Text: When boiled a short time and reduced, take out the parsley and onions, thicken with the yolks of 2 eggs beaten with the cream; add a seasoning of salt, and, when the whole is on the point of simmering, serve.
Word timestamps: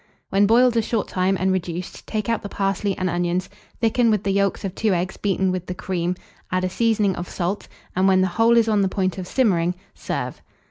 When 0.31 0.47
boiled 0.47 0.75
a 0.75 0.81
short 0.81 1.07
time 1.09 1.37
and 1.39 1.51
reduced, 1.51 2.07
take 2.07 2.27
out 2.27 2.41
the 2.41 2.49
parsley 2.49 2.97
and 2.97 3.07
onions, 3.07 3.51
thicken 3.81 4.09
with 4.09 4.23
the 4.23 4.31
yolks 4.31 4.65
of 4.65 4.73
2 4.73 4.95
eggs 4.95 5.15
beaten 5.15 5.51
with 5.51 5.67
the 5.67 5.75
cream; 5.75 6.15
add 6.51 6.63
a 6.63 6.69
seasoning 6.69 7.15
of 7.15 7.29
salt, 7.29 7.67
and, 7.95 8.07
when 8.07 8.21
the 8.21 8.27
whole 8.33 8.57
is 8.57 8.67
on 8.67 8.81
the 8.81 8.87
point 8.89 9.19
of 9.19 9.27
simmering, 9.27 9.75
serve. 9.93 10.41